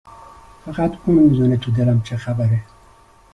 [0.65, 2.63] فقط اون میدونه تو دلم چه خبره